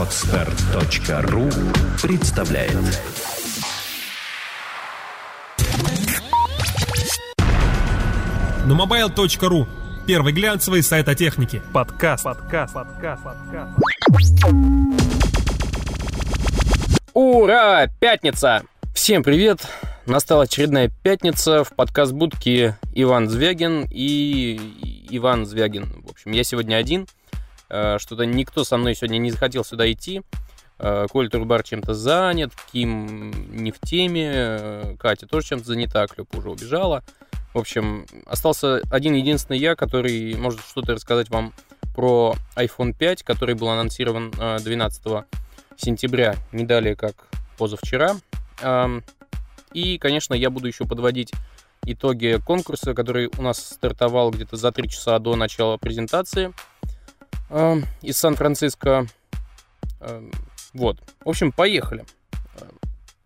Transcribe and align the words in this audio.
Отстар.ру 0.00 1.50
представляет 2.00 2.72
На 8.64 8.72
mobile.ru 8.72 9.66
Первый 10.06 10.32
глянцевый 10.32 10.82
сайт 10.82 11.06
о 11.10 11.14
технике. 11.14 11.60
Подкаст. 11.74 12.24
Подкаст. 12.24 12.72
Подкаст. 12.72 13.22
Подкаст. 13.22 13.72
Ура! 17.12 17.86
Пятница! 18.00 18.62
Всем 18.94 19.22
привет! 19.22 19.60
Настала 20.06 20.44
очередная 20.44 20.90
пятница 21.02 21.62
в 21.62 21.76
подкаст 21.76 22.12
будке 22.12 22.78
Иван 22.94 23.28
Звягин 23.28 23.86
и 23.90 25.06
Иван 25.10 25.44
Звягин. 25.44 25.92
В 26.06 26.10
общем, 26.10 26.32
я 26.32 26.42
сегодня 26.42 26.76
один. 26.76 27.06
Э, 27.70 27.98
Что-то 27.98 28.24
никто 28.26 28.64
со 28.64 28.76
мной 28.76 28.94
сегодня 28.94 29.18
не 29.18 29.30
захотел 29.30 29.64
сюда 29.64 29.90
идти. 29.90 30.22
Э, 30.78 31.06
Коль 31.10 31.28
Турбар 31.30 31.62
чем-то 31.62 31.94
занят, 31.94 32.52
Ким 32.72 33.30
не 33.54 33.70
в 33.70 33.78
теме, 33.80 34.30
э, 34.32 34.96
Катя 34.98 35.26
тоже 35.26 35.48
чем-то 35.48 35.64
занята, 35.66 36.06
Клёпа 36.06 36.36
уже 36.36 36.50
убежала. 36.50 37.02
В 37.54 37.58
общем, 37.58 38.06
остался 38.26 38.80
один 38.90 39.14
единственный 39.14 39.58
я, 39.58 39.74
который 39.74 40.34
может 40.36 40.60
что-то 40.60 40.94
рассказать 40.94 41.30
вам 41.30 41.52
про 41.94 42.34
iPhone 42.56 42.92
5, 42.96 43.22
который 43.24 43.54
был 43.54 43.68
анонсирован 43.68 44.32
э, 44.38 44.58
12 44.60 45.24
сентября, 45.76 46.36
не 46.52 46.64
далее 46.64 46.94
как 46.96 47.14
позавчера. 47.58 48.16
Ам, 48.62 49.02
И, 49.72 49.98
конечно, 49.98 50.34
я 50.34 50.50
буду 50.50 50.66
еще 50.66 50.84
подводить 50.84 51.32
итоги 51.84 52.38
конкурса, 52.44 52.94
который 52.94 53.30
у 53.38 53.42
нас 53.42 53.58
стартовал 53.58 54.30
где-то 54.30 54.56
за 54.56 54.72
3 54.72 54.88
часа 54.88 55.18
до 55.18 55.36
начала 55.36 55.76
презентации 55.76 56.52
ам, 57.50 57.84
из 58.02 58.16
Сан-Франциско. 58.16 59.06
Ам, 60.00 60.30
Вот. 60.72 60.98
В 61.24 61.28
общем, 61.28 61.52
поехали. 61.52 62.04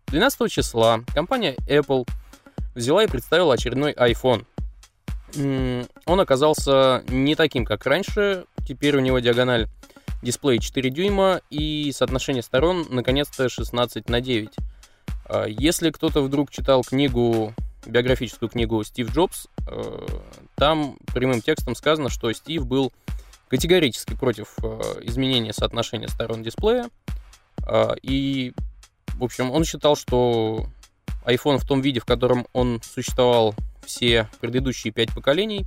12 0.07 0.51
числа 0.51 1.01
компания 1.13 1.55
Apple 1.67 2.07
взяла 2.73 3.03
и 3.03 3.07
представила 3.07 3.53
очередной 3.55 3.93
iPhone. 3.93 4.45
Он 6.05 6.19
оказался 6.19 7.03
не 7.09 7.35
таким, 7.35 7.65
как 7.65 7.85
раньше. 7.85 8.45
Теперь 8.67 8.95
у 8.95 9.01
него 9.01 9.19
диагональ 9.19 9.67
дисплея 10.21 10.59
4 10.59 10.89
дюйма 10.89 11.41
и 11.49 11.91
соотношение 11.93 12.43
сторон 12.43 12.85
наконец-то 12.89 13.49
16 13.49 14.09
на 14.09 14.21
9. 14.21 14.49
А, 15.25 15.45
Если 15.45 15.91
кто-то 15.91 16.21
вдруг 16.21 16.51
читал 16.51 16.83
книгу, 16.83 17.53
биографическую 17.85 18.49
книгу 18.49 18.83
Стив 18.83 19.13
Джобс, 19.13 19.47
э, 19.67 20.07
там 20.55 20.97
прямым 21.13 21.41
текстом 21.41 21.75
сказано, 21.75 22.09
что 22.09 22.31
Стив 22.33 22.65
был 22.65 22.91
категорически 23.49 24.13
против 24.15 24.55
э, 24.61 24.81
изменения 25.03 25.53
соотношения 25.53 26.07
сторон 26.07 26.43
дисплея. 26.43 26.89
А, 27.63 27.95
И, 28.01 28.53
в 29.15 29.23
общем, 29.23 29.51
он 29.51 29.63
считал, 29.63 29.95
что 29.95 30.67
iPhone 31.25 31.57
в 31.57 31.65
том 31.65 31.81
виде, 31.81 31.99
в 31.99 32.05
котором 32.05 32.47
он 32.53 32.81
существовал 32.83 33.55
все 33.85 34.29
предыдущие 34.41 34.91
пять 34.91 35.13
поколений, 35.13 35.65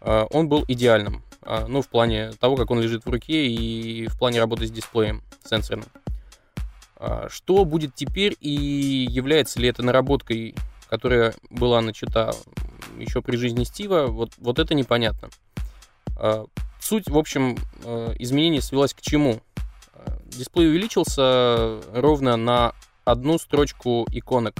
э, 0.00 0.26
он 0.30 0.48
был 0.48 0.64
идеальным. 0.68 1.22
Ну, 1.68 1.82
в 1.82 1.88
плане 1.88 2.30
того, 2.40 2.56
как 2.56 2.70
он 2.70 2.80
лежит 2.80 3.04
в 3.04 3.10
руке 3.10 3.48
и 3.48 4.06
в 4.06 4.18
плане 4.18 4.40
работы 4.40 4.66
с 4.66 4.70
дисплеем 4.70 5.22
сенсорным. 5.44 5.84
Что 7.28 7.66
будет 7.66 7.94
теперь 7.94 8.34
и 8.40 8.48
является 9.10 9.60
ли 9.60 9.68
это 9.68 9.82
наработкой, 9.82 10.54
которая 10.88 11.34
была 11.50 11.82
начата 11.82 12.34
еще 12.98 13.20
при 13.20 13.36
жизни 13.36 13.64
Стива, 13.64 14.06
вот, 14.06 14.32
вот 14.38 14.58
это 14.58 14.74
непонятно. 14.74 15.28
Суть, 16.84 17.08
в 17.08 17.16
общем, 17.16 17.56
э, 17.82 18.14
изменений 18.18 18.60
свелась 18.60 18.92
к 18.92 19.00
чему? 19.00 19.40
А, 19.94 20.18
Дисплей 20.26 20.68
увеличился 20.68 21.80
ровно 21.94 22.36
на 22.36 22.74
одну 23.06 23.38
строчку 23.38 24.06
иконок. 24.12 24.54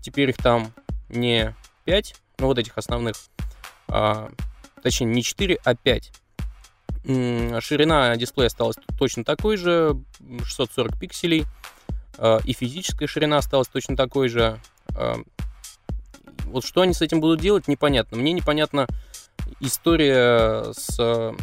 Теперь 0.00 0.30
их 0.30 0.36
там 0.36 0.72
не 1.08 1.56
5, 1.84 2.14
ну 2.38 2.46
вот 2.46 2.58
этих 2.58 2.78
основных, 2.78 3.16
а, 3.88 4.30
точнее 4.80 5.08
не 5.08 5.24
4, 5.24 5.58
а 5.64 5.74
5. 5.74 6.12
М, 7.04 7.60
Ширина 7.60 8.14
дисплея 8.14 8.46
осталась 8.46 8.76
точно 8.96 9.24
такой 9.24 9.56
же, 9.56 10.00
640 10.44 10.96
пикселей, 11.00 11.46
а, 12.16 12.38
и 12.44 12.52
физическая 12.52 13.08
ширина 13.08 13.38
осталась 13.38 13.66
точно 13.66 13.96
такой 13.96 14.28
же. 14.28 14.60
Вот 16.44 16.64
что 16.64 16.82
они 16.82 16.94
с 16.94 17.02
этим 17.02 17.18
будут 17.18 17.40
делать, 17.40 17.66
непонятно. 17.66 18.16
Мне 18.16 18.32
непонятна 18.32 18.86
история 19.60 20.72
с 20.72 21.34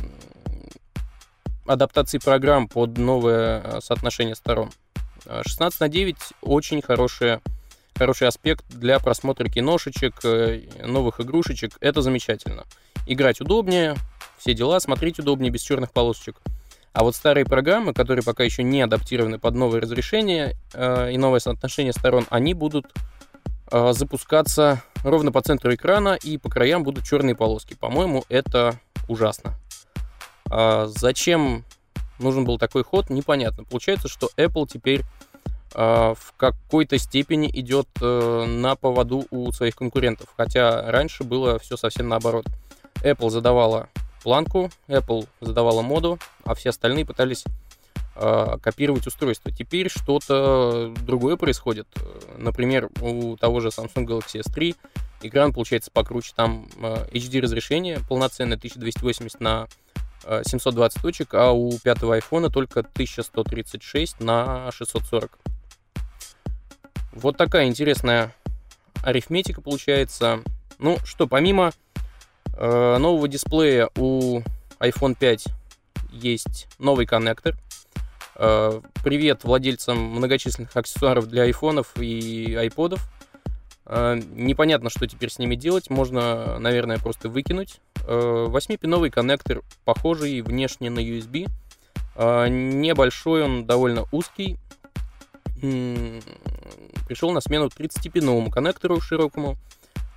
адаптацией 1.66 2.22
программ 2.22 2.68
под 2.68 2.98
новое 2.98 3.62
э, 3.64 3.80
соотношение 3.82 4.36
сторон. 4.36 4.72
Э, 5.26 5.42
16 5.46 5.80
на 5.80 5.90
9 5.90 6.16
очень 6.42 6.82
хорошая, 6.82 7.42
хороший 7.96 8.28
аспект 8.28 8.66
для 8.70 9.00
просмотра 9.00 9.48
киношечек, 9.48 10.16
э, 10.24 10.62
новых 10.86 11.22
игрушечек. 11.22 11.74
Это 11.80 12.02
замечательно. 12.02 12.64
Играть 13.06 13.42
удобнее, 13.42 13.96
все 14.38 14.54
дела, 14.54 14.80
смотреть 14.80 15.20
удобнее, 15.20 15.52
без 15.52 15.62
черных 15.62 15.92
полосочек. 15.92 16.42
А 16.94 17.04
вот 17.04 17.16
старые 17.16 17.46
программы, 17.46 17.94
которые 17.94 18.24
пока 18.24 18.44
еще 18.44 18.62
не 18.62 18.82
адаптированы 18.82 19.40
под 19.40 19.56
новое 19.56 19.82
разрешение 19.82 20.56
э, 20.74 21.12
и 21.12 21.18
новое 21.18 21.40
соотношение 21.40 21.94
сторон, 21.94 22.26
они 22.30 22.54
будут 22.54 22.86
э, 22.86 23.23
запускаться 23.72 24.84
ровно 25.04 25.32
по 25.32 25.42
центру 25.42 25.74
экрана 25.74 26.18
и 26.22 26.38
по 26.38 26.50
краям 26.50 26.84
будут 26.84 27.06
черные 27.06 27.36
полоски. 27.36 27.76
По-моему, 27.76 28.24
это 28.30 28.80
ужасно. 29.08 29.56
А 30.50 30.86
зачем 30.88 31.64
нужен 32.20 32.46
был 32.46 32.58
такой 32.58 32.84
ход, 32.84 33.10
непонятно. 33.10 33.64
Получается, 33.64 34.08
что 34.08 34.30
Apple 34.38 34.68
теперь 34.72 35.04
а, 35.74 36.14
в 36.14 36.34
какой-то 36.38 36.98
степени 36.98 37.50
идет 37.52 37.88
э, 38.00 38.46
на 38.46 38.76
поводу 38.76 39.26
у 39.32 39.52
своих 39.52 39.76
конкурентов. 39.76 40.28
Хотя 40.38 40.92
раньше 40.92 41.24
было 41.24 41.58
все 41.60 41.78
совсем 41.78 42.08
наоборот. 42.10 42.46
Apple 43.04 43.30
задавала 43.30 43.90
планку, 44.24 44.70
Apple 44.88 45.28
задавала 45.42 45.82
моду, 45.82 46.20
а 46.46 46.54
все 46.54 46.70
остальные 46.70 47.06
пытались 47.06 47.44
а, 47.46 47.50
копировать 48.16 49.08
устройство. 49.08 49.52
Теперь 49.52 49.90
что-то 49.90 50.94
другое 51.02 51.36
происходит. 51.36 51.88
Например, 52.38 52.90
у 53.02 53.36
того 53.38 53.60
же 53.60 53.70
Samsung 53.70 54.06
Galaxy 54.06 54.42
S3 54.42 54.76
экран 55.28 55.54
получается 55.54 55.92
покруче. 55.92 56.34
Там 56.36 56.68
а, 56.82 57.08
HD 57.12 57.42
разрешение 57.42 58.00
полноценное 58.08 58.58
1280 58.58 59.40
на 59.40 59.68
а, 60.24 60.42
720 60.44 61.02
точек, 61.02 61.34
а 61.34 61.52
у 61.52 61.78
пятого 61.80 62.18
iPhone 62.18 62.50
только 62.50 62.82
1136 62.82 64.20
на 64.20 64.72
640. 64.72 65.38
Вот 67.14 67.38
такая 67.38 67.68
интересная 67.68 68.36
арифметика 69.04 69.62
получается. 69.62 70.42
Ну 70.80 70.98
что, 71.06 71.28
помимо 71.28 71.72
э, 72.56 72.98
нового 72.98 73.28
дисплея 73.28 73.90
у 73.96 74.42
iPhone 74.80 75.16
5 75.16 75.46
есть 76.12 76.68
новый 76.80 77.06
коннектор. 77.06 77.56
Э, 78.36 78.82
привет 79.04 79.44
владельцам 79.44 79.98
многочисленных 79.98 80.76
аксессуаров 80.76 81.28
для 81.28 81.44
айфонов 81.44 81.96
и 82.00 82.56
айподов. 82.56 83.08
Э, 83.86 84.20
непонятно, 84.34 84.90
что 84.90 85.08
теперь 85.08 85.30
с 85.30 85.38
ними 85.38 85.56
делать. 85.56 85.90
Можно, 85.90 86.58
наверное, 86.60 86.98
просто 86.98 87.30
выкинуть. 87.30 87.80
Э, 88.08 88.46
Восьмипиновый 88.48 89.12
коннектор, 89.12 89.62
похожий 89.86 90.42
внешне 90.42 90.90
на 90.90 91.00
USB. 91.00 91.48
Э, 92.16 92.48
Небольшой, 92.50 93.44
он 93.44 93.66
довольно 93.66 94.06
узкий. 94.12 94.58
Пришел 95.56 97.32
на 97.32 97.40
смену 97.40 97.68
30-пиновому 97.68 98.50
коннектору 98.50 99.00
широкому, 99.00 99.58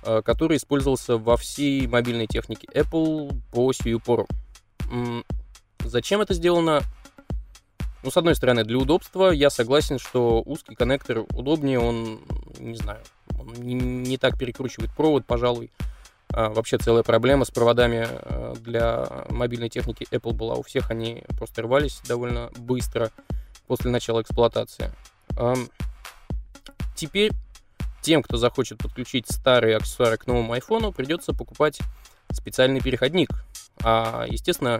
э, 0.03 0.21
который 0.23 0.57
использовался 0.57 1.17
во 1.17 1.37
всей 1.37 1.85
мобильной 1.85 2.25
технике 2.25 2.67
Apple 2.73 3.39
по 3.51 3.71
сию 3.73 3.99
пору. 3.99 4.27
Зачем 5.85 6.19
это 6.19 6.33
сделано? 6.33 6.81
Ну, 8.03 8.11
с 8.11 8.17
одной 8.17 8.35
стороны, 8.35 8.63
для 8.63 8.77
удобства 8.77 9.31
я 9.31 9.49
согласен, 9.49 9.99
что 9.99 10.41
узкий 10.45 10.75
коннектор 10.75 11.19
удобнее, 11.33 11.79
он, 11.79 12.21
не 12.59 12.77
знаю, 12.77 13.01
он 13.37 13.53
не, 13.53 13.73
не 13.73 14.17
так 14.17 14.37
перекручивает 14.37 14.91
провод, 14.95 15.25
пожалуй. 15.25 15.71
А, 16.29 16.49
вообще 16.49 16.77
целая 16.77 17.03
проблема 17.03 17.45
с 17.45 17.51
проводами 17.51 18.07
э, 18.09 18.55
для 18.59 19.25
мобильной 19.29 19.69
техники 19.69 20.07
Apple 20.11 20.33
была 20.33 20.55
у 20.55 20.61
всех, 20.61 20.91
они 20.91 21.23
просто 21.37 21.61
рвались 21.61 22.01
довольно 22.07 22.51
быстро 22.57 23.11
после 23.67 23.91
начала 23.91 24.21
эксплуатации. 24.21 24.91
Ам, 25.37 25.67
Теперь 26.97 27.31
тем, 28.01 28.23
кто 28.23 28.37
захочет 28.37 28.79
подключить 28.79 29.27
старые 29.31 29.77
аксессуары 29.77 30.17
к 30.17 30.25
новому 30.25 30.53
айфону, 30.53 30.91
придется 30.91 31.31
покупать 31.31 31.79
специальный 32.31 32.81
переходник. 32.81 33.29
А, 33.83 34.25
естественно, 34.27 34.79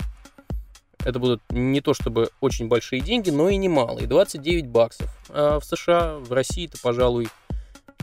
это 1.08 1.20
будут 1.20 1.42
не 1.52 1.80
то 1.80 1.94
чтобы 1.94 2.32
очень 2.42 2.68
большие 2.68 3.00
деньги, 3.00 3.30
но 3.30 3.48
и 3.48 3.56
немалые. 3.56 4.08
29 4.08 4.68
баксов. 4.68 5.10
А 5.30 5.58
в 5.58 5.64
США, 5.64 6.18
в 6.18 6.34
России 6.34 6.68
это, 6.68 6.78
пожалуй, 6.82 7.30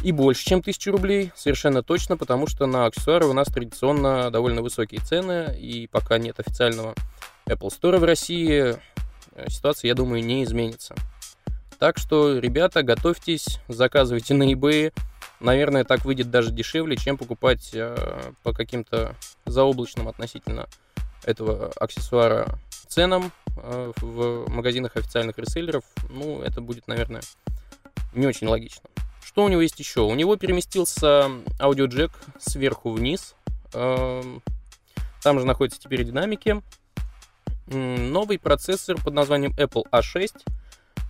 и 0.02 0.10
больше, 0.10 0.46
чем 0.46 0.60
1000 0.60 0.90
рублей. 0.90 1.30
Совершенно 1.36 1.82
точно, 1.82 2.16
потому 2.16 2.46
что 2.46 2.64
на 2.64 2.86
аксессуары 2.86 3.26
у 3.26 3.34
нас 3.34 3.48
традиционно 3.48 4.30
довольно 4.30 4.62
высокие 4.62 5.02
цены. 5.02 5.54
И 5.60 5.86
пока 5.86 6.16
нет 6.16 6.40
официального 6.40 6.94
Apple 7.46 7.68
Store 7.68 7.98
в 7.98 8.04
России, 8.04 8.74
ситуация, 9.48 9.88
я 9.88 9.94
думаю, 9.94 10.24
не 10.24 10.42
изменится. 10.42 10.94
Так 11.78 11.98
что, 11.98 12.38
ребята, 12.38 12.82
готовьтесь, 12.82 13.60
заказывайте 13.68 14.32
на 14.32 14.50
eBay. 14.50 14.94
Наверное, 15.40 15.84
так 15.84 16.06
выйдет 16.06 16.30
даже 16.30 16.52
дешевле, 16.52 16.96
чем 16.96 17.18
покупать 17.18 17.68
э, 17.74 18.32
по 18.42 18.54
каким-то 18.54 19.14
заоблачным 19.44 20.08
относительно 20.08 20.68
этого 21.24 21.70
аксессуара 21.76 22.58
ценам 22.84 23.32
э, 23.56 23.92
в 24.00 24.48
магазинах 24.50 24.96
официальных 24.96 25.38
реселлеров. 25.38 25.84
Ну, 26.10 26.40
это 26.40 26.60
будет, 26.60 26.86
наверное, 26.88 27.22
не 28.12 28.26
очень 28.26 28.46
логично. 28.46 28.88
Что 29.24 29.44
у 29.44 29.48
него 29.48 29.60
есть 29.60 29.78
еще? 29.78 30.00
У 30.00 30.14
него 30.14 30.36
переместился 30.36 31.30
аудиоджек 31.58 32.12
сверху 32.38 32.92
вниз. 32.92 33.34
Э, 33.72 34.22
там 35.22 35.40
же 35.40 35.46
находятся 35.46 35.80
теперь 35.80 36.04
динамики. 36.04 36.62
Новый 37.66 38.38
процессор 38.38 38.96
под 39.02 39.14
названием 39.14 39.52
Apple 39.52 39.84
A6 39.90 40.42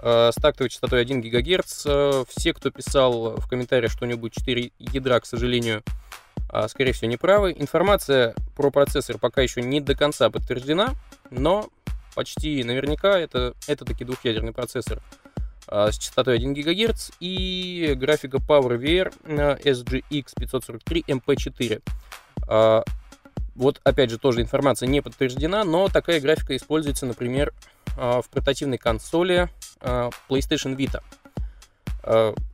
Э, 0.06 0.30
с 0.32 0.34
тактовой 0.34 0.68
частотой 0.68 1.00
1 1.00 1.22
ГГц. 1.22 1.86
Э, 1.86 2.24
все, 2.28 2.52
кто 2.52 2.70
писал 2.70 3.36
в 3.36 3.48
комментариях, 3.48 3.90
что 3.90 4.04
у 4.04 4.08
него 4.08 4.18
будет 4.18 4.34
4 4.34 4.70
ядра, 4.78 5.18
к 5.18 5.26
сожалению, 5.26 5.82
скорее 6.68 6.92
всего, 6.92 7.10
неправы. 7.10 7.54
Информация 7.56 8.34
про 8.54 8.70
процессор 8.70 9.18
пока 9.18 9.42
еще 9.42 9.62
не 9.62 9.80
до 9.80 9.94
конца 9.94 10.30
подтверждена, 10.30 10.94
но 11.30 11.68
почти 12.14 12.62
наверняка 12.64 13.18
это, 13.18 13.54
это 13.66 13.84
таки 13.84 14.04
двухъядерный 14.04 14.52
процессор 14.52 15.02
с 15.66 15.96
частотой 15.98 16.36
1 16.36 16.54
ГГц 16.54 17.10
и 17.20 17.94
графика 17.96 18.36
PowerVR 18.36 19.12
SGX 19.62 20.32
543 20.36 21.04
MP4. 21.08 22.84
Вот, 23.54 23.80
опять 23.84 24.10
же, 24.10 24.18
тоже 24.18 24.42
информация 24.42 24.88
не 24.88 25.00
подтверждена, 25.00 25.64
но 25.64 25.88
такая 25.88 26.20
графика 26.20 26.54
используется, 26.54 27.06
например, 27.06 27.52
в 27.96 28.24
портативной 28.30 28.78
консоли 28.78 29.48
Э, 29.84 30.10
PlayStation 30.28 30.76
Vita. 30.76 31.02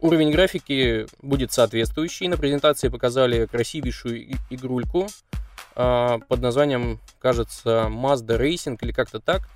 Уровень 0.00 0.30
графики 0.30 1.06
будет 1.22 1.52
соответствующий. 1.52 2.28
На 2.28 2.36
презентации 2.36 2.88
показали 2.88 3.46
красивейшую 3.46 4.36
игрульку 4.48 5.08
под 6.28 6.40
названием, 6.40 7.00
кажется, 7.20 7.86
Mazda 7.88 8.38
Racing 8.38 8.76
или 8.80 8.92
как-то 8.92 9.20
так. 9.20 9.48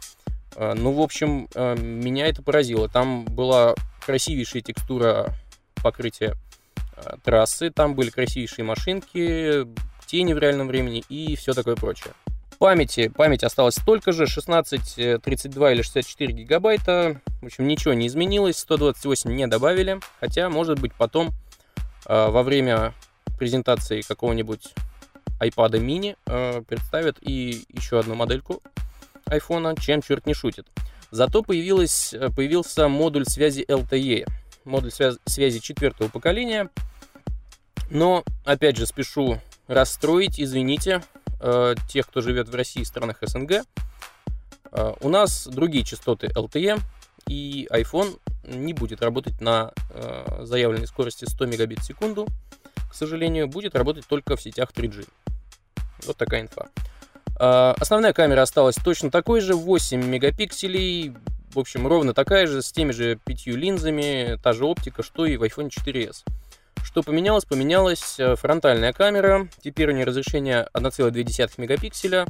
Ну, 0.57 0.93
в 0.93 1.01
общем, 1.01 1.49
меня 1.55 2.27
это 2.29 2.43
поразило. 2.43 2.89
Там 2.89 3.25
была 3.25 3.75
красивейшая 4.07 4.63
текстура 4.63 5.35
покрытия 5.83 6.35
трассы, 7.25 7.71
там 7.71 7.95
были 7.95 8.11
красивейшие 8.11 8.65
машинки, 8.65 9.67
тени 10.07 10.33
в 10.33 10.39
реальном 10.39 10.69
времени 10.69 11.05
и 11.09 11.35
все 11.37 11.53
такое 11.53 11.75
прочее. 11.77 12.15
Памяти, 12.59 13.09
память 13.09 13.43
осталась 13.43 13.75
столько 13.75 14.13
же, 14.13 14.27
16, 14.27 15.21
32 15.21 15.73
или 15.73 15.83
64 15.83 16.33
гигабайта. 16.33 17.21
В 17.43 17.47
общем, 17.47 17.67
ничего 17.67 17.93
не 17.93 18.07
изменилось, 18.07 18.59
128 18.59 19.35
не 19.35 19.47
добавили, 19.49 19.99
хотя, 20.21 20.49
может 20.49 20.79
быть, 20.79 20.95
потом 20.95 21.35
во 22.07 22.43
время 22.43 22.95
презентации 23.39 24.03
какого-нибудь 24.03 24.73
iPad 25.41 25.73
mini 25.81 26.17
э, 26.27 26.63
представят 26.63 27.19
и 27.21 27.65
еще 27.69 28.01
одну 28.01 28.15
модельку 28.15 28.63
iPhone, 29.27 29.79
чем 29.81 30.03
черт 30.03 30.27
не 30.27 30.35
шутит. 30.35 30.67
Зато 31.11 31.43
появилась, 31.43 32.15
появился 32.35 32.89
модуль 32.89 33.25
связи 33.25 33.65
LTE, 33.69 34.27
модуль 34.65 34.91
связи, 34.91 35.19
связи 35.27 35.61
четвертого 35.61 36.09
поколения. 36.09 36.71
Но, 37.91 38.25
опять 38.45 38.77
же, 38.77 38.87
спешу 38.87 39.41
расстроить, 39.67 40.41
извините, 40.41 41.03
э, 41.41 41.75
тех, 41.89 42.07
кто 42.07 42.21
живет 42.21 42.49
в 42.49 42.55
России 42.55 42.83
и 42.83 42.85
странах 42.85 43.19
СНГ, 43.21 43.53
э, 44.73 44.95
у 45.01 45.09
нас 45.09 45.47
другие 45.47 45.85
частоты 45.85 46.29
LTE, 46.29 46.81
и 47.29 47.69
iPhone 47.71 48.19
не 48.45 48.73
будет 48.73 49.03
работать 49.03 49.41
на 49.41 49.73
э, 49.91 50.45
заявленной 50.45 50.87
скорости 50.87 51.25
100 51.25 51.47
мегабит 51.47 51.79
в 51.81 51.85
секунду. 51.85 52.27
К 52.91 52.95
сожалению, 52.95 53.49
будет 53.49 53.75
работать 53.75 54.07
только 54.07 54.37
в 54.37 54.43
сетях 54.43 54.71
3G. 54.73 55.07
Вот 56.07 56.17
такая 56.17 56.43
инфа. 56.43 56.69
Э, 57.39 57.75
основная 57.79 58.13
камера 58.13 58.43
осталась 58.43 58.77
точно 58.77 59.11
такой 59.11 59.41
же, 59.41 59.55
8 59.55 60.05
мегапикселей. 60.05 61.15
В 61.53 61.59
общем, 61.59 61.87
ровно 61.87 62.15
такая 62.15 62.47
же, 62.47 62.63
с 62.63 62.73
теми 62.73 62.93
же 62.93 63.17
пятью 63.25 63.57
линзами, 63.57 64.39
та 64.43 64.53
же 64.53 64.65
оптика, 64.65 65.03
что 65.03 65.25
и 65.25 65.37
в 65.37 65.43
iPhone 65.43 65.71
4s. 65.71 66.25
Что 66.83 67.03
поменялось? 67.03 67.45
Поменялась 67.45 68.17
э, 68.19 68.37
фронтальная 68.37 68.93
камера. 68.93 69.49
Теперь 69.63 69.91
у 69.91 69.93
нее 69.93 70.05
разрешение 70.05 70.69
1,2 70.75 71.53
мегапикселя. 71.57 72.27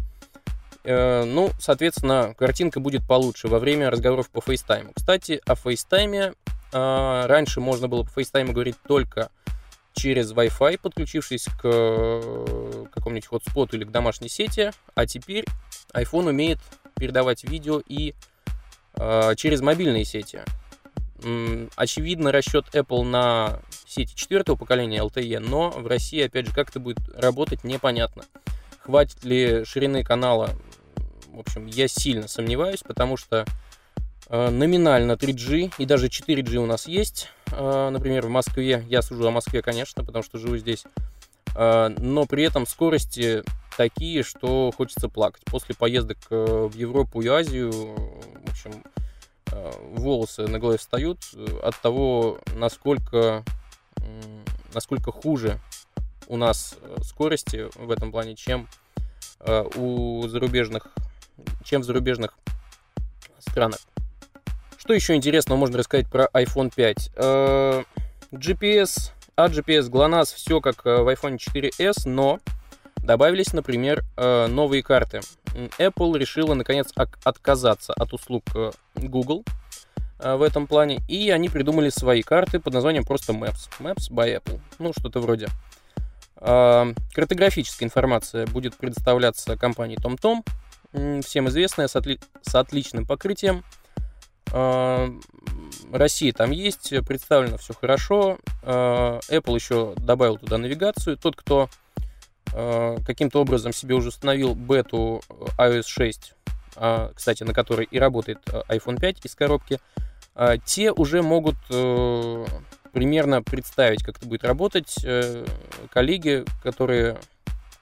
Э, 0.84 1.24
ну, 1.24 1.50
соответственно, 1.58 2.34
картинка 2.38 2.80
будет 2.80 3.06
получше 3.06 3.48
во 3.48 3.58
время 3.58 3.90
разговоров 3.90 4.30
по 4.30 4.38
FaceTime. 4.38 4.92
Кстати, 4.94 5.40
о 5.46 5.54
FaceTime 5.54 6.34
э, 6.72 7.26
раньше 7.26 7.60
можно 7.60 7.88
было 7.88 8.04
по 8.04 8.20
FaceTime 8.20 8.52
говорить 8.52 8.76
только 8.86 9.30
через 9.94 10.32
Wi-Fi, 10.32 10.78
подключившись 10.78 11.46
к 11.60 12.90
какому-нибудь 12.92 13.26
хотспоту 13.26 13.76
или 13.76 13.84
к 13.84 13.90
домашней 13.90 14.28
сети, 14.28 14.70
а 14.94 15.06
теперь 15.06 15.44
iPhone 15.94 16.28
умеет 16.28 16.58
передавать 16.96 17.44
видео 17.44 17.80
и 17.86 18.14
через 19.36 19.60
мобильные 19.60 20.04
сети. 20.04 20.40
Очевидно, 21.76 22.32
расчет 22.32 22.66
Apple 22.74 23.02
на 23.04 23.60
сети 23.86 24.14
четвертого 24.14 24.56
поколения 24.56 24.98
LTE, 24.98 25.38
но 25.38 25.70
в 25.70 25.86
России, 25.86 26.22
опять 26.22 26.46
же, 26.46 26.52
как 26.52 26.70
это 26.70 26.80
будет 26.80 26.98
работать, 27.16 27.64
непонятно. 27.64 28.24
Хватит 28.80 29.24
ли 29.24 29.64
ширины 29.64 30.04
канала? 30.04 30.50
В 31.28 31.40
общем, 31.40 31.66
я 31.66 31.88
сильно 31.88 32.28
сомневаюсь, 32.28 32.82
потому 32.82 33.16
что 33.16 33.46
э, 34.28 34.50
номинально 34.50 35.12
3G 35.12 35.74
и 35.78 35.86
даже 35.86 36.08
4G 36.08 36.56
у 36.56 36.66
нас 36.66 36.86
есть. 36.86 37.30
Э, 37.56 37.90
например, 37.90 38.26
в 38.26 38.30
Москве, 38.30 38.84
я 38.88 39.02
сужу 39.02 39.26
о 39.26 39.30
Москве, 39.30 39.62
конечно, 39.62 40.04
потому 40.04 40.22
что 40.22 40.38
живу 40.38 40.56
здесь. 40.56 40.84
Э, 41.54 41.88
но 41.98 42.26
при 42.26 42.42
этом 42.44 42.66
скорости 42.66 43.42
такие, 43.76 44.22
что 44.22 44.72
хочется 44.76 45.08
плакать. 45.08 45.42
После 45.44 45.74
поездок 45.74 46.18
э, 46.30 46.68
в 46.70 46.74
Европу 46.74 47.20
и 47.20 47.28
Азию, 47.28 47.72
в 47.72 48.50
общем, 48.50 48.82
волосы 49.92 50.48
на 50.48 50.58
голове 50.58 50.78
встают 50.78 51.20
от 51.62 51.80
того, 51.80 52.40
насколько, 52.56 53.44
насколько 54.72 55.12
хуже 55.12 55.60
у 56.26 56.36
нас 56.36 56.76
скорости 57.02 57.68
в 57.76 57.92
этом 57.92 58.10
плане, 58.10 58.34
чем 58.34 58.66
у 59.76 60.26
зарубежных, 60.26 60.88
чем 61.62 61.82
в 61.82 61.84
зарубежных 61.84 62.36
странах. 63.38 63.78
Что 64.84 64.92
еще 64.92 65.14
интересного 65.14 65.58
можно 65.58 65.78
рассказать 65.78 66.10
про 66.10 66.28
iPhone 66.34 66.70
5? 66.74 67.12
GPS, 68.32 69.12
а 69.34 69.48
GPS, 69.48 69.88
GLONASS, 69.88 70.34
все 70.34 70.60
как 70.60 70.84
в 70.84 71.10
iPhone 71.10 71.38
4s, 71.38 72.06
но 72.06 72.38
добавились, 72.98 73.54
например, 73.54 74.04
новые 74.18 74.82
карты. 74.82 75.22
Apple 75.78 76.18
решила, 76.18 76.52
наконец, 76.52 76.92
отказаться 76.96 77.94
от 77.94 78.12
услуг 78.12 78.42
э, 78.54 78.72
Google 78.96 79.44
э, 80.18 80.34
в 80.34 80.42
этом 80.42 80.66
плане, 80.66 81.00
и 81.08 81.30
они 81.30 81.48
придумали 81.48 81.88
свои 81.88 82.22
карты 82.22 82.58
под 82.60 82.74
названием 82.74 83.04
просто 83.04 83.32
Maps. 83.32 83.70
Maps 83.78 84.10
by 84.10 84.36
Apple. 84.36 84.60
Ну, 84.78 84.92
что-то 84.92 85.20
вроде. 85.20 85.48
Картографическая 86.36 87.86
информация 87.86 88.46
будет 88.48 88.74
предоставляться 88.76 89.56
компанией 89.56 89.98
TomTom, 89.98 91.22
всем 91.22 91.48
известная, 91.48 91.88
с, 91.88 91.96
отли 91.96 92.20
с 92.42 92.54
отличным 92.54 93.06
покрытием. 93.06 93.64
А, 94.52 95.08
Россия 95.92 96.32
там 96.32 96.50
есть, 96.50 96.92
представлено 97.06 97.56
все 97.56 97.74
хорошо. 97.74 98.38
А, 98.62 99.20
Apple 99.28 99.54
еще 99.54 99.94
добавил 99.96 100.38
туда 100.38 100.58
навигацию. 100.58 101.16
Тот, 101.16 101.36
кто 101.36 101.68
Э, 102.56 102.98
каким-то 103.04 103.40
образом 103.40 103.72
себе 103.72 103.96
уже 103.96 104.08
установил 104.08 104.54
бету 104.54 105.22
iOS 105.58 105.86
6, 105.88 106.34
а, 106.76 107.10
кстати, 107.14 107.42
на 107.42 107.52
которой 107.52 107.88
и 107.90 107.98
работает 107.98 108.38
э, 108.46 108.62
iPhone 108.68 109.00
5 109.00 109.24
из 109.24 109.34
коробки, 109.34 109.80
а, 110.36 110.56
те 110.58 110.92
уже 110.92 111.22
могут 111.22 111.56
э, 111.70 112.46
примерно 112.92 113.42
представить, 113.42 114.04
как 114.04 114.18
это 114.18 114.26
будет 114.26 114.44
работать. 114.44 115.04
Коллеги, 115.90 116.44
которые 116.62 117.14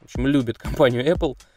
в 0.00 0.04
общем, 0.04 0.26
любят 0.26 0.56
компанию 0.56 1.04
Apple 1.04 1.36
а, 1.36 1.51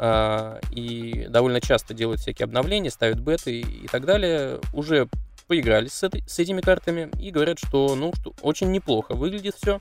и 0.00 1.26
довольно 1.28 1.60
часто 1.60 1.92
делают 1.92 2.20
всякие 2.20 2.44
обновления, 2.44 2.90
ставят 2.90 3.20
беты 3.20 3.60
и, 3.60 3.86
так 3.86 4.06
далее, 4.06 4.58
уже 4.72 5.08
поигрались 5.46 5.92
с, 5.92 6.02
этой, 6.02 6.22
с 6.26 6.38
этими 6.38 6.62
картами 6.62 7.10
и 7.20 7.30
говорят, 7.30 7.58
что, 7.58 7.94
ну, 7.96 8.12
что 8.14 8.32
очень 8.40 8.70
неплохо 8.70 9.14
выглядит 9.14 9.56
все. 9.56 9.80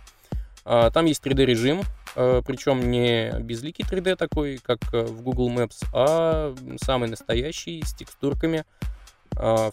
Там 0.65 1.05
есть 1.05 1.25
3D-режим, 1.25 1.83
Э, 2.15 2.41
причем 2.45 2.91
не 2.91 3.31
безликий 3.39 3.85
3D 3.85 4.15
такой, 4.15 4.57
как 4.57 4.79
э, 4.93 5.03
в 5.03 5.21
Google 5.21 5.49
Maps, 5.49 5.85
а 5.93 6.55
самый 6.81 7.09
настоящий, 7.09 7.81
с 7.85 7.93
текстурками. 7.93 8.65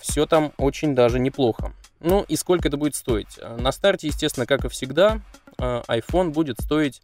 Все 0.01 0.27
там 0.27 0.53
очень 0.59 0.95
даже 0.95 1.19
неплохо. 1.19 1.73
Ну 2.01 2.25
и 2.29 2.37
сколько 2.37 2.69
это 2.69 2.77
будет 2.77 2.95
стоить? 2.95 3.41
На 3.59 3.73
старте, 3.73 4.07
естественно, 4.07 4.45
как 4.45 4.67
и 4.67 4.69
всегда, 4.69 5.23
iPhone 5.59 6.29
будет 6.29 6.61
стоить 6.61 7.01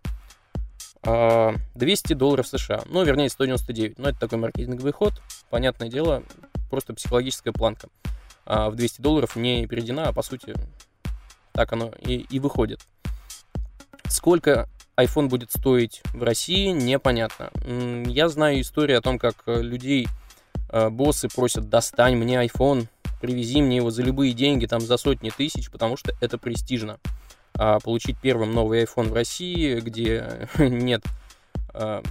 200 1.04 2.14
долларов 2.14 2.46
США. 2.46 2.82
Ну, 2.86 3.02
вернее, 3.02 3.28
199. 3.28 3.98
Но 3.98 4.10
это 4.10 4.20
такой 4.20 4.38
маркетинговый 4.38 4.92
ход. 4.92 5.14
Понятное 5.50 5.88
дело, 5.88 6.22
просто 6.70 6.94
психологическая 6.94 7.52
планка. 7.52 7.88
А 8.46 8.70
в 8.70 8.76
200 8.76 9.00
долларов 9.00 9.36
не 9.36 9.66
перейдена, 9.66 10.08
а 10.08 10.12
по 10.12 10.22
сути 10.22 10.54
так 11.52 11.72
оно 11.72 11.92
и, 12.00 12.26
и 12.30 12.38
выходит. 12.38 12.80
Сколько 14.08 14.68
iPhone 14.96 15.28
будет 15.28 15.50
стоить 15.52 16.02
в 16.12 16.22
России, 16.22 16.68
непонятно. 16.68 17.50
Я 18.06 18.28
знаю 18.28 18.60
историю 18.60 18.98
о 18.98 19.02
том, 19.02 19.18
как 19.18 19.34
э, 19.46 19.62
людей 19.62 20.08
э, 20.70 20.90
боссы 20.90 21.28
просят, 21.28 21.68
достань 21.68 22.16
мне 22.16 22.44
iPhone, 22.44 22.86
привези 23.20 23.62
мне 23.62 23.76
его 23.76 23.90
за 23.90 24.02
любые 24.02 24.32
деньги, 24.32 24.66
там 24.66 24.80
за 24.80 24.96
сотни 24.96 25.30
тысяч, 25.30 25.70
потому 25.70 25.96
что 25.96 26.12
это 26.20 26.38
престижно. 26.38 26.98
А 27.54 27.80
получить 27.80 28.16
первым 28.20 28.52
новый 28.52 28.84
iPhone 28.84 29.08
в 29.08 29.14
России, 29.14 29.80
где 29.80 30.48
нет 30.58 31.02
э, 31.74 32.02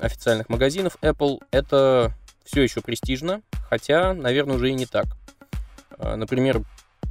официальных 0.00 0.48
магазинов 0.48 0.96
Apple, 1.02 1.40
это 1.50 2.12
все 2.44 2.62
еще 2.62 2.80
престижно, 2.80 3.42
хотя, 3.68 4.12
наверное, 4.14 4.56
уже 4.56 4.70
и 4.70 4.74
не 4.74 4.86
так. 4.86 5.06
Например, 5.98 6.62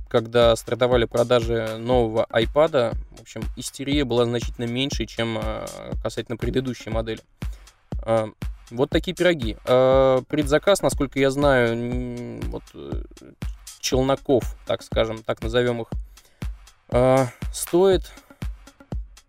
когда 0.10 0.56
стартовали 0.56 1.06
продажи 1.06 1.78
нового 1.78 2.26
iPad, 2.32 2.96
в 3.18 3.22
общем, 3.22 3.44
истерия 3.56 4.04
была 4.04 4.26
значительно 4.26 4.66
меньше, 4.66 5.06
чем 5.06 5.38
а, 5.38 5.66
касательно 6.02 6.36
предыдущей 6.36 6.90
модели. 6.90 7.22
А, 8.02 8.30
вот 8.72 8.90
такие 8.90 9.16
пироги. 9.16 9.56
А, 9.66 10.22
предзаказ, 10.24 10.82
насколько 10.82 11.20
я 11.20 11.30
знаю, 11.30 12.42
вот 12.48 12.64
э, 12.74 13.04
челноков, 13.80 14.58
так 14.66 14.82
скажем, 14.82 15.22
так 15.24 15.42
назовем 15.42 15.82
их, 15.84 15.88
стоит, 17.52 18.12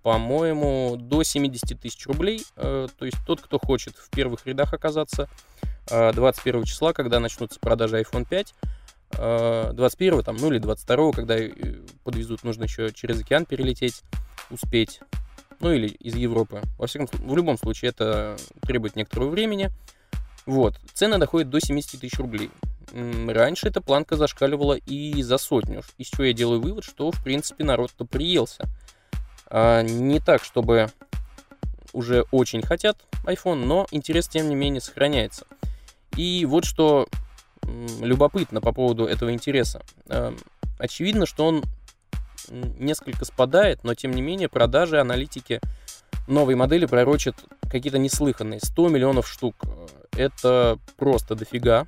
по-моему, 0.03 0.97
до 0.97 1.23
70 1.23 1.81
тысяч 1.81 2.07
рублей. 2.07 2.45
То 2.57 2.89
есть 3.01 3.19
тот, 3.27 3.41
кто 3.41 3.59
хочет 3.59 3.97
в 3.97 4.11
первых 4.11 4.47
рядах 4.47 4.73
оказаться 4.73 5.29
21 5.89 6.65
числа, 6.65 6.93
когда 6.93 7.21
начнутся 7.21 7.59
продажи 7.61 8.01
iPhone 8.01 8.27
5, 8.29 8.55
21 9.75 10.23
там, 10.23 10.37
ну 10.37 10.53
или 10.53 10.59
22 10.59 11.13
когда 11.13 11.37
э, 11.37 11.51
подвезут, 12.05 12.45
нужно 12.45 12.65
еще 12.65 12.93
через 12.93 13.21
океан 13.21 13.45
перелететь, 13.45 14.03
успеть. 14.51 15.01
Ну 15.59 15.73
или 15.73 15.89
из 15.89 16.15
Европы. 16.15 16.63
Во 16.79 16.87
всяком 16.87 17.09
в 17.13 17.37
любом 17.37 17.59
случае 17.59 17.91
это 17.91 18.37
требует 18.63 18.97
некоторого 18.97 19.29
времени. 19.29 19.71
Вот. 20.47 20.77
Цены 20.95 21.19
доходят 21.19 21.51
до 21.51 21.61
70 21.61 22.01
тысяч 22.01 22.19
рублей. 22.19 22.51
Раньше 22.93 23.69
эта 23.69 23.81
планка 23.81 24.17
зашкаливала 24.17 24.75
и 24.75 25.23
за 25.23 25.39
сотню. 25.39 25.83
Из 25.99 26.09
чего 26.09 26.25
я 26.25 26.33
делаю 26.33 26.61
вывод, 26.61 26.85
что, 26.85 27.11
в 27.11 27.23
принципе, 27.23 27.65
народ-то 27.65 28.05
приелся. 28.05 28.65
А, 29.47 29.83
не 29.83 30.21
так, 30.21 30.45
чтобы 30.45 30.91
уже 31.93 32.25
очень 32.31 32.63
хотят 32.63 32.99
iPhone, 33.25 33.65
но 33.67 33.87
интерес, 33.91 34.29
тем 34.29 34.49
не 34.49 34.55
менее, 34.55 34.81
сохраняется. 34.81 35.47
И 36.17 36.45
вот 36.45 36.65
что 36.65 37.07
любопытно 38.01 38.61
по 38.61 38.73
поводу 38.73 39.07
этого 39.07 39.33
интереса. 39.33 39.83
Эм, 40.09 40.39
очевидно, 40.79 41.27
что 41.27 41.47
он 41.47 41.65
несколько 42.51 43.25
спадает, 43.25 43.85
но 43.85 43.95
тем 43.95 44.11
не 44.13 44.23
менее 44.23 44.49
продажи 44.49 45.01
аналитики 45.01 45.61
новой 46.27 46.57
модели 46.57 46.87
пророчат 46.87 47.37
какие-то 47.71 47.99
неслыханные. 47.99 48.61
100 48.61 48.89
миллионов 48.89 49.29
штук. 49.29 49.55
Это 50.17 50.79
просто 50.97 51.35
дофига, 51.35 51.87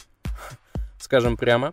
скажем 1.02 1.36
прямо. 1.36 1.72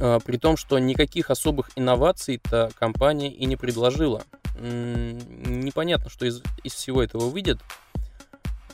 Э, 0.00 0.18
при 0.24 0.36
том, 0.36 0.56
что 0.56 0.78
никаких 0.78 1.30
особых 1.30 1.70
инноваций-то 1.76 2.70
компания 2.78 3.30
и 3.30 3.44
не 3.44 3.56
предложила. 3.56 4.22
Непонятно, 4.54 6.10
что 6.10 6.26
из, 6.26 6.42
из 6.62 6.72
всего 6.72 7.02
этого 7.02 7.28
выйдет. 7.28 7.60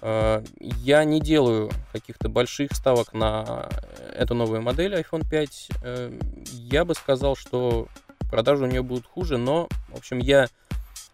Э, 0.00 0.42
я 0.60 1.04
не 1.04 1.20
делаю 1.20 1.70
каких-то 1.92 2.28
больших 2.28 2.72
ставок 2.72 3.12
на 3.12 3.68
эту 4.14 4.34
новую 4.34 4.62
модель 4.62 4.94
iPhone 4.94 5.28
5. 5.28 5.68
Э, 5.82 6.18
я 6.52 6.84
бы 6.84 6.94
сказал, 6.94 7.36
что 7.36 7.88
продажи 8.30 8.64
у 8.64 8.66
нее 8.66 8.82
будут 8.82 9.06
хуже, 9.06 9.38
но, 9.38 9.68
в 9.88 9.96
общем, 9.96 10.18
я 10.18 10.48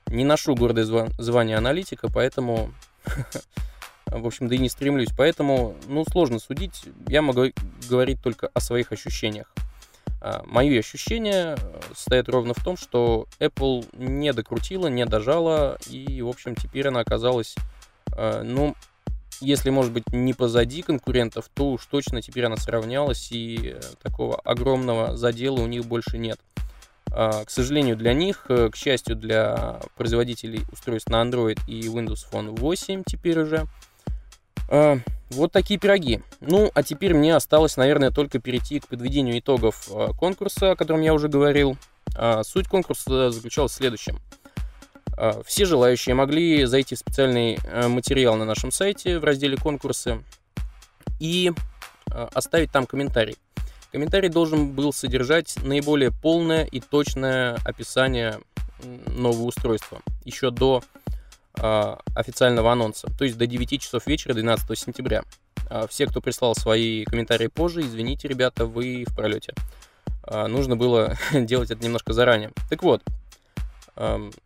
не 0.08 0.24
ношу 0.24 0.54
гордое 0.54 0.84
звание 1.18 1.56
аналитика, 1.56 2.08
поэтому, 2.12 2.72
в 4.06 4.26
общем, 4.26 4.48
да 4.48 4.54
и 4.54 4.58
не 4.58 4.68
стремлюсь. 4.68 5.10
Поэтому, 5.16 5.76
ну, 5.86 6.04
сложно 6.10 6.38
судить. 6.38 6.84
Я 7.08 7.22
могу 7.22 7.46
говорить 7.88 8.22
только 8.22 8.50
о 8.52 8.60
своих 8.60 8.92
ощущениях. 8.92 9.52
А, 10.20 10.42
мои 10.46 10.76
ощущения 10.78 11.56
состоят 11.94 12.28
ровно 12.28 12.54
в 12.54 12.62
том, 12.62 12.76
что 12.76 13.26
Apple 13.40 13.86
не 13.96 14.32
докрутила, 14.32 14.88
не 14.88 15.04
дожала, 15.06 15.78
и, 15.88 16.22
в 16.22 16.28
общем, 16.28 16.54
теперь 16.54 16.88
она 16.88 17.00
оказалась 17.00 17.54
Э, 18.16 18.42
ну, 18.44 18.74
если, 19.40 19.70
может 19.70 19.92
быть, 19.92 20.12
не 20.12 20.32
позади 20.32 20.82
конкурентов, 20.82 21.50
то 21.52 21.72
уж 21.72 21.86
точно 21.86 22.22
теперь 22.22 22.46
она 22.46 22.56
сравнялась, 22.56 23.30
и 23.32 23.74
э, 23.74 23.80
такого 24.02 24.36
огромного 24.36 25.16
задела 25.16 25.60
у 25.60 25.66
них 25.66 25.84
больше 25.84 26.18
нет. 26.18 26.38
А, 27.10 27.44
к 27.44 27.50
сожалению 27.50 27.96
для 27.96 28.12
них, 28.12 28.46
э, 28.48 28.70
к 28.70 28.76
счастью 28.76 29.16
для 29.16 29.80
производителей 29.96 30.62
устройств 30.72 31.10
на 31.10 31.22
Android 31.22 31.58
и 31.66 31.82
Windows 31.82 32.24
Phone 32.30 32.58
8 32.58 33.02
теперь 33.06 33.40
уже, 33.40 33.66
вот 34.68 35.52
такие 35.52 35.78
пироги. 35.78 36.21
Ну, 36.40 36.71
а 36.75 36.83
теперь 36.83 37.14
мне 37.14 37.35
осталось, 37.35 37.76
наверное, 37.76 38.11
только 38.11 38.38
перейти 38.38 38.80
к 38.80 38.88
подведению 38.88 39.38
итогов 39.38 39.88
конкурса, 40.18 40.73
о 40.73 40.76
котором 40.76 41.00
я 41.02 41.12
уже 41.14 41.28
говорил. 41.28 41.76
А, 42.16 42.42
суть 42.44 42.68
конкурса 42.68 43.30
заключалась 43.30 43.73
в 43.73 43.76
следующем– 43.76 44.21
а, 45.16 45.42
все 45.44 45.64
желающие 45.64 46.14
могли 46.14 46.64
зайти 46.64 46.94
в 46.94 46.99
специальный 46.99 47.59
э, 47.64 47.88
материал 47.88 48.37
на 48.37 48.44
нашем 48.44 48.71
сайте 48.73 49.18
в 49.18 49.25
разделе 49.25 49.56
«Конкурсы» 49.56 50.23
и 51.21 51.52
оставить 52.06 52.71
там 52.73 52.87
комментарий. 52.87 53.37
Комментарий 53.92 54.28
должен 54.28 54.73
был 54.73 54.92
содержать 54.92 55.56
наиболее 55.62 56.11
полное 56.11 56.64
и 56.64 56.80
точное 56.80 57.56
описание 57.64 58.40
нового 59.06 59.44
устройства 59.44 60.00
еще 60.25 60.50
до 60.50 60.83
э, 61.06 61.11
официального 61.56 62.73
анонса, 62.73 63.08
то 63.16 63.25
есть 63.25 63.38
до 63.38 63.46
9 63.46 63.80
часов 63.80 64.06
вечера 64.06 64.34
12 64.34 64.78
сентября. 64.78 65.23
Э, 65.70 65.87
все, 65.88 66.06
кто 66.06 66.20
прислал 66.20 66.54
свои 66.54 67.04
комментарии 67.04 67.49
позже, 67.49 67.82
извините, 67.82 68.28
ребята, 68.28 68.66
вы 68.66 69.04
в 69.06 69.14
пролете. 69.14 69.54
Э, 70.26 70.46
нужно 70.46 70.76
было 70.76 71.16
делать 71.32 71.70
это 71.70 71.82
немножко 71.82 72.12
заранее. 72.12 72.50
Так 72.70 72.82
вот, 72.82 73.02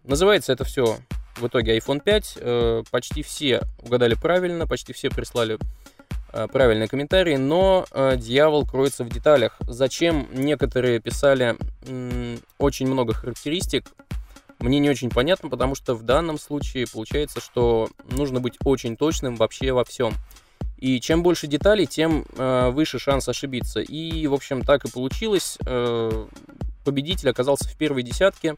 Называется 0.04 0.52
это 0.52 0.64
все 0.64 0.98
в 1.36 1.46
итоге 1.46 1.78
iPhone 1.78 2.00
5. 2.00 2.34
Э, 2.36 2.82
почти 2.90 3.22
все 3.22 3.62
угадали 3.82 4.12
правильно, 4.12 4.66
почти 4.66 4.92
все 4.92 5.08
прислали 5.08 5.58
правильные 6.52 6.86
комментарии, 6.86 7.36
но 7.36 7.86
дьявол 8.16 8.66
кроется 8.66 9.04
в 9.04 9.08
деталях. 9.08 9.56
Зачем 9.60 10.28
некоторые 10.34 11.00
писали 11.00 11.56
очень 12.58 12.86
много 12.86 13.14
характеристик, 13.14 13.86
мне 14.58 14.78
не 14.78 14.90
очень 14.90 15.10
понятно, 15.10 15.48
потому 15.48 15.74
что 15.74 15.94
в 15.94 16.02
данном 16.02 16.38
случае 16.38 16.86
получается, 16.92 17.40
что 17.40 17.88
нужно 18.10 18.40
быть 18.40 18.56
очень 18.64 18.96
точным 18.96 19.36
вообще 19.36 19.72
во 19.72 19.84
всем. 19.84 20.14
И 20.78 21.00
чем 21.00 21.22
больше 21.22 21.46
деталей, 21.46 21.86
тем 21.86 22.24
э, 22.36 22.70
выше 22.70 22.98
шанс 22.98 23.28
ошибиться. 23.28 23.80
И, 23.80 24.26
в 24.26 24.34
общем, 24.34 24.62
так 24.62 24.84
и 24.84 24.90
получилось. 24.90 25.58
Э, 25.66 26.26
победитель 26.84 27.30
оказался 27.30 27.68
в 27.68 27.76
первой 27.76 28.02
десятке 28.02 28.56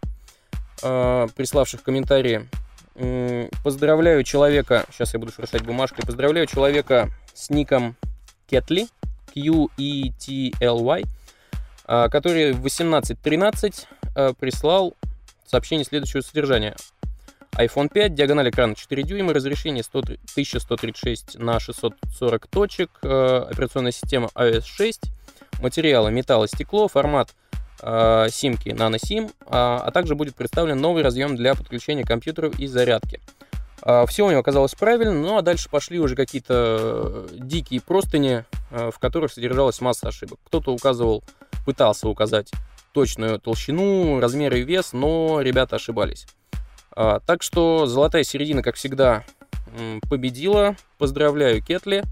э, 0.83 1.28
приславших 1.35 1.83
комментарии. 1.83 2.47
Поздравляю 3.64 4.25
человека, 4.25 4.85
сейчас 4.90 5.14
я 5.14 5.21
буду 5.21 5.33
шуршать 5.33 5.62
бумажкой, 5.62 6.04
поздравляю 6.04 6.47
человека 6.47 7.09
с 7.33 7.49
ником 7.49 7.97
Кетли, 8.47 8.88
Q-E-T-L-Y, 9.33 11.04
а, 11.87 12.09
который 12.09 12.52
в 12.52 12.64
18.13 12.66 13.87
а, 14.14 14.33
прислал 14.35 14.95
сообщение 15.50 15.85
следующего 15.85 16.23
содержания. 16.23 16.76
iPhone 17.57 17.90
5, 17.92 18.14
диагональ 18.14 18.50
экрана 18.50 18.75
4 18.75 19.02
дюйма, 19.02 19.35
разрешение 19.35 19.83
100, 19.83 19.99
1136 19.99 21.38
на 21.38 21.61
640 21.61 22.47
точек, 22.47 22.90
а, 23.02 23.47
операционная 23.50 23.92
система 23.92 24.28
iOS 24.35 24.64
6, 24.64 25.02
материалы 25.61 26.11
металл 26.11 26.45
и 26.45 26.49
стекло, 26.49 26.88
формат 26.88 27.35
Э, 27.83 28.26
симки 28.30 28.69
Nano 28.69 28.97
SIM, 28.97 29.33
а, 29.47 29.83
а 29.85 29.90
также 29.90 30.14
будет 30.14 30.35
представлен 30.35 30.78
новый 30.78 31.02
разъем 31.02 31.35
для 31.35 31.54
подключения 31.54 32.04
компьютеров 32.04 32.59
и 32.59 32.66
зарядки. 32.66 33.21
А, 33.83 34.04
Все 34.04 34.26
у 34.26 34.30
него 34.30 34.40
оказалось 34.40 34.75
правильно, 34.75 35.14
ну 35.14 35.38
а 35.38 35.42
дальше 35.42 35.71
пошли 35.71 35.99
уже 35.99 36.14
какие-то 36.14 37.26
дикие 37.33 37.80
простыни, 37.80 38.45
э, 38.71 38.90
в 38.95 38.99
которых 38.99 39.33
содержалась 39.33 39.80
масса 39.80 40.09
ошибок. 40.09 40.38
Кто-то 40.47 40.73
указывал, 40.73 41.25
пытался 41.64 42.09
указать 42.09 42.50
точную 42.92 43.38
толщину, 43.38 44.20
размер 44.20 44.54
и 44.54 44.62
вес, 44.62 44.92
но 44.92 45.40
ребята 45.40 45.76
ошибались. 45.76 46.26
А, 46.92 47.20
так 47.20 47.42
что 47.42 47.87
золотая 47.87 48.25
середина, 48.25 48.62
как 48.62 48.76
всегда, 48.76 49.25
победила. 50.09 50.76
Поздравляю, 50.99 51.62
Кетли. 51.62 52.02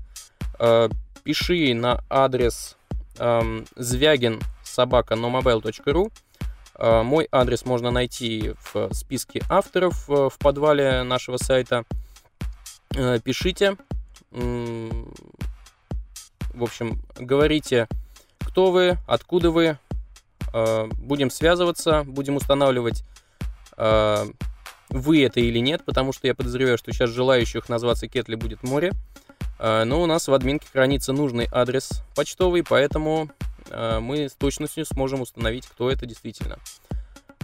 Пиши 1.25 1.75
на 1.75 2.03
адрес 2.09 2.77
Звягин 3.77 4.41
собака 4.63 5.15
nomobile.ru. 5.15 6.11
А, 6.81 7.03
мой 7.03 7.27
адрес 7.33 7.65
можно 7.65 7.91
найти 7.91 8.55
в 8.73 8.95
списке 8.95 9.43
авторов 9.49 10.09
э, 10.09 10.29
в 10.31 10.39
подвале 10.39 11.03
нашего 11.03 11.37
сайта. 11.37 11.83
Э, 12.95 13.19
пишите. 13.19 13.77
В 14.31 15.03
общем, 16.63 17.03
говорите, 17.17 17.89
кто 18.39 18.71
вы, 18.71 18.97
откуда 19.07 19.51
вы. 19.51 19.79
Будем 20.53 21.31
связываться, 21.31 22.05
будем 22.05 22.37
устанавливать 22.37 23.05
вы 23.77 25.23
это 25.23 25.41
или 25.41 25.59
нет, 25.59 25.85
потому 25.85 26.13
что 26.13 26.27
я 26.27 26.35
подозреваю, 26.35 26.79
что 26.79 26.93
сейчас 26.93 27.11
желающих 27.11 27.69
назваться 27.69 28.09
Кетли 28.09 28.35
будет 28.35 28.63
море. 28.63 28.93
Но 29.61 30.03
у 30.03 30.07
нас 30.07 30.27
в 30.29 30.35
админке 30.35 30.67
хранится 30.73 31.13
нужный 31.13 31.47
адрес 31.53 32.03
почтовый, 32.17 32.65
поэтому 32.65 33.31
мы 33.71 34.29
с 34.29 34.33
точностью 34.33 34.87
сможем 34.87 35.21
установить, 35.21 35.67
кто 35.67 35.91
это 35.91 36.07
действительно. 36.07 36.59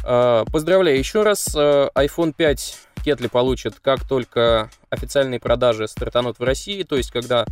Поздравляю 0.03 0.99
еще 0.99 1.23
раз. 1.23 1.55
iPhone 1.55 2.33
5 2.33 2.79
Кетли 3.05 3.27
получит, 3.27 3.75
как 3.81 4.09
только 4.09 4.71
официальные 4.89 5.39
продажи 5.39 5.87
стартанут 5.89 6.39
в 6.39 6.43
России, 6.43 6.85
то 6.85 6.97
есть 6.97 7.11
когда 7.11 7.45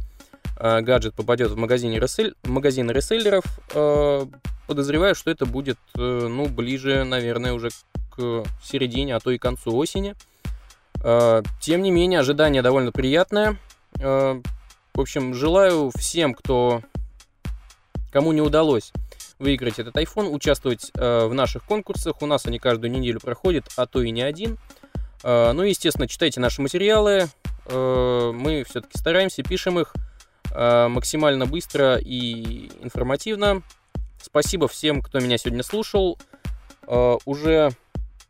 э, 0.59 0.81
гаджет 0.81 1.15
попадет 1.15 1.51
в 1.51 1.57
магазин, 1.57 1.93
ресель, 1.93 2.35
магазин 2.45 2.91
реселлеров, 2.91 3.45
э, 3.75 4.27
подозреваю, 4.73 5.15
что 5.15 5.31
это 5.31 5.45
будет, 5.45 5.79
э, 5.99 6.01
ну, 6.01 6.49
ближе, 6.49 7.05
наверное, 7.05 7.53
уже 7.53 7.69
к 8.17 8.43
середине, 8.65 9.15
а 9.15 9.21
то 9.21 9.31
и 9.31 9.37
концу 9.37 9.77
осени. 9.77 10.15
Э, 11.05 11.43
тем 11.61 11.83
не 11.83 11.91
менее, 11.91 12.21
ожидание 12.21 12.63
довольно 12.63 12.91
приятное. 12.91 13.59
Э, 14.01 14.41
в 14.95 15.01
общем, 15.01 15.35
желаю 15.35 15.91
всем, 15.95 16.33
кто 16.33 16.81
кому 18.13 18.33
не 18.33 18.41
удалось 18.41 18.93
выиграть 19.39 19.79
этот 19.79 19.95
iPhone, 19.97 20.31
участвовать 20.31 20.91
э, 20.95 21.27
в 21.27 21.35
наших 21.35 21.65
конкурсах. 21.65 22.23
У 22.23 22.27
нас 22.27 22.47
они 22.47 22.59
каждую 22.59 22.91
неделю 22.91 23.21
проходят, 23.21 23.67
а 23.77 23.85
то 23.85 24.01
и 24.01 24.11
не 24.11 24.23
один. 24.23 24.57
Э, 25.23 25.53
ну, 25.53 25.65
естественно, 25.65 26.09
читайте 26.09 26.41
наши 26.41 26.63
материалы. 26.63 27.29
Э, 27.67 28.33
мы 28.35 28.65
все-таки 28.65 28.97
стараемся, 28.99 29.43
пишем 29.43 29.79
их 29.79 29.95
максимально 30.55 31.47
быстро 31.47 31.97
и 31.97 32.71
информативно. 32.83 33.63
Спасибо 34.23 34.69
всем, 34.69 35.03
кто 35.03 35.19
меня 35.19 35.37
сегодня 35.37 35.63
слушал. 35.63 36.19
Уже 36.87 37.71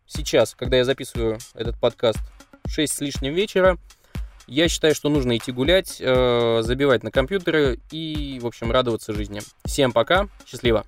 сейчас, 0.06 0.54
когда 0.54 0.78
я 0.78 0.84
записываю 0.84 1.38
этот 1.54 1.78
подкаст, 1.78 2.18
6 2.66 2.92
с 2.92 3.00
лишним 3.00 3.34
вечера, 3.34 3.78
я 4.46 4.68
считаю, 4.68 4.94
что 4.94 5.08
нужно 5.08 5.37
идти 5.37 5.52
гулять, 5.52 5.99
забивать 5.99 7.02
на 7.02 7.11
компьютеры 7.11 7.78
и, 7.90 8.38
в 8.42 8.46
общем, 8.46 8.72
радоваться 8.72 9.12
жизни. 9.12 9.40
Всем 9.64 9.92
пока, 9.92 10.28
счастливо. 10.46 10.84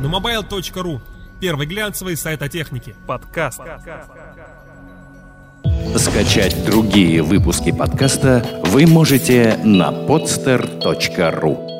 Numobile.ru 0.00 1.00
Первый 1.40 1.66
глянцевый 1.66 2.16
сайт 2.16 2.42
о 2.42 2.48
технике. 2.48 2.94
Подкаст. 3.06 3.60
Скачать 5.96 6.64
другие 6.64 7.22
выпуски 7.22 7.72
подкаста 7.72 8.44
вы 8.64 8.86
можете 8.86 9.58
на 9.64 9.90
podster.ru 9.90 11.75